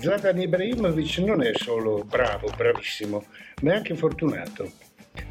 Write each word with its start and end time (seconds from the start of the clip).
Zlatan 0.00 0.40
Ibrahimovic 0.40 1.18
non 1.18 1.42
è 1.42 1.50
solo 1.54 2.04
bravo, 2.04 2.48
bravissimo, 2.56 3.24
ma 3.62 3.72
è 3.72 3.76
anche 3.76 3.96
fortunato. 3.96 4.70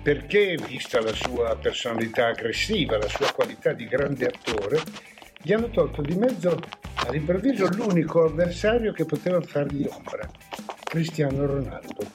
Perché, 0.03 0.58
vista 0.67 1.02
la 1.02 1.13
sua 1.13 1.55
personalità 1.55 2.27
aggressiva, 2.27 2.98
la 2.98 3.08
sua 3.08 3.31
qualità 3.31 3.72
di 3.72 3.85
grande 3.88 4.25
attore, 4.25 4.81
gli 5.41 5.53
hanno 5.53 5.70
tolto 5.70 6.02
di 6.02 6.16
mezzo 6.16 6.59
all'improvviso 6.95 7.70
l'unico 7.70 8.25
avversario 8.25 8.91
che 8.91 9.05
poteva 9.05 9.39
fargli 9.39 9.88
ombra, 9.89 10.30
Cristiano 10.84 11.45
Ronaldo, 11.45 12.05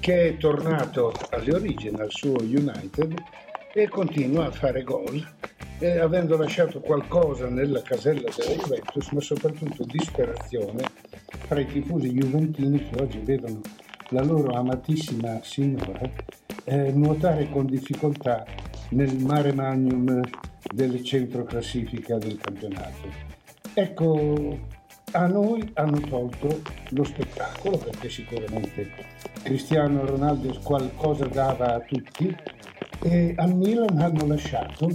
che 0.00 0.30
è 0.30 0.36
tornato 0.38 1.14
alle 1.30 1.54
origini, 1.54 2.00
al 2.00 2.10
suo 2.10 2.34
United, 2.40 3.14
e 3.72 3.88
continua 3.88 4.46
a 4.46 4.50
fare 4.50 4.82
gol, 4.82 5.24
eh, 5.78 5.98
avendo 6.00 6.36
lasciato 6.36 6.80
qualcosa 6.80 7.48
nella 7.48 7.80
casella 7.82 8.28
della 8.34 8.54
Juventus, 8.54 9.08
ma 9.10 9.20
soprattutto 9.20 9.84
disperazione 9.84 11.11
fra 11.52 11.60
i 11.60 11.66
tifosi 11.66 12.08
juventini 12.12 12.82
che 12.82 13.02
oggi 13.02 13.18
vedono 13.18 13.60
la 14.08 14.22
loro 14.22 14.54
amatissima 14.54 15.38
signora 15.42 16.00
eh, 16.64 16.92
nuotare 16.92 17.50
con 17.50 17.66
difficoltà 17.66 18.42
nel 18.92 19.18
mare 19.18 19.52
magnum 19.52 20.18
del 20.72 21.04
centro 21.04 21.44
classifica 21.44 22.16
del 22.16 22.38
campionato. 22.38 23.06
Ecco, 23.74 24.58
a 25.10 25.26
noi 25.26 25.70
hanno 25.74 26.00
tolto 26.00 26.62
lo 26.88 27.04
spettacolo 27.04 27.76
perché 27.76 28.08
sicuramente 28.08 28.88
Cristiano 29.42 30.06
Ronaldo 30.06 30.58
qualcosa 30.62 31.26
dava 31.26 31.74
a 31.74 31.80
tutti 31.80 32.34
e 33.02 33.34
al 33.36 33.54
Milan 33.54 33.98
hanno 33.98 34.26
lasciato 34.26 34.88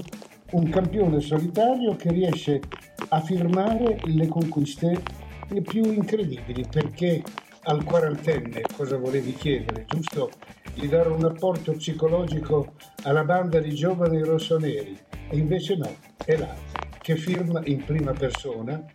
un 0.53 0.69
campione 0.69 1.19
solitario 1.19 1.95
che 1.95 2.11
riesce 2.11 2.61
a 3.09 3.21
firmare 3.21 3.99
le 4.05 4.27
conquiste 4.27 5.16
più 5.61 5.83
incredibili 5.83 6.65
perché 6.69 7.23
al 7.63 7.83
quarantenne 7.83 8.61
cosa 8.75 8.97
volevi 8.97 9.33
chiedere, 9.33 9.85
giusto? 9.87 10.31
Di 10.73 10.87
dare 10.87 11.09
un 11.09 11.25
apporto 11.25 11.73
psicologico 11.73 12.73
alla 13.03 13.23
banda 13.23 13.59
di 13.59 13.73
giovani 13.73 14.21
rossoneri 14.21 14.97
e 15.29 15.37
invece 15.37 15.75
no, 15.75 15.95
è 16.23 16.37
là 16.37 16.53
che 17.01 17.15
firma 17.15 17.61
in 17.65 17.83
prima 17.83 18.13
persona. 18.13 18.85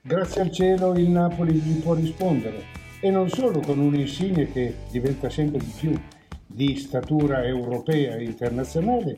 Grazie 0.00 0.42
al 0.42 0.50
cielo 0.50 0.94
il 0.94 1.08
Napoli 1.08 1.54
gli 1.54 1.80
può 1.80 1.94
rispondere 1.94 2.64
e 3.00 3.10
non 3.10 3.28
solo 3.28 3.60
con 3.60 3.78
un 3.78 3.94
insigne 3.94 4.50
che 4.50 4.76
diventa 4.90 5.28
sempre 5.28 5.58
di 5.58 5.72
più 5.78 6.00
di 6.46 6.76
statura 6.76 7.44
europea 7.44 8.14
e 8.14 8.24
internazionale, 8.24 9.16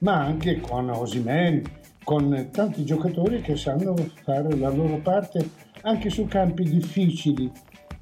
ma 0.00 0.24
anche 0.24 0.60
con 0.60 0.88
Osimen, 0.88 1.62
con 2.02 2.48
tanti 2.52 2.84
giocatori 2.84 3.40
che 3.40 3.56
sanno 3.56 3.94
fare 4.22 4.56
la 4.56 4.70
loro 4.70 4.98
parte 4.98 5.50
anche 5.86 6.10
su 6.10 6.26
campi 6.26 6.64
difficili, 6.64 7.50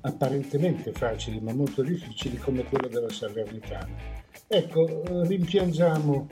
apparentemente 0.00 0.92
facili 0.92 1.38
ma 1.40 1.52
molto 1.52 1.82
difficili 1.82 2.36
come 2.38 2.64
quello 2.64 2.88
della 2.88 3.10
Salernitana. 3.10 3.94
Ecco, 4.48 5.02
rimpiangiamo 5.22 6.26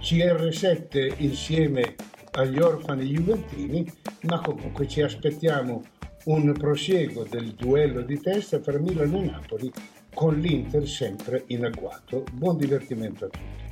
CR7 0.00 1.14
insieme 1.18 1.94
agli 2.32 2.58
orfani 2.58 3.04
juventini, 3.04 3.84
ma 4.22 4.40
comunque 4.40 4.88
ci 4.88 5.02
aspettiamo 5.02 5.84
un 6.24 6.52
prosieguo 6.52 7.24
del 7.24 7.52
duello 7.54 8.02
di 8.02 8.18
testa 8.20 8.60
tra 8.60 8.78
Milano 8.78 9.20
e 9.20 9.24
Napoli 9.24 9.72
con 10.14 10.38
l'Inter 10.38 10.86
sempre 10.86 11.44
in 11.48 11.64
agguato. 11.64 12.24
Buon 12.32 12.56
divertimento 12.56 13.24
a 13.24 13.28
tutti. 13.28 13.71